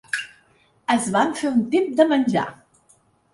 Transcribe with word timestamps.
Es 0.93 1.09
van 1.15 1.35
fer 1.41 1.51
un 1.59 1.61
tip 1.77 1.93
de 2.01 2.09
menjar 2.15 2.47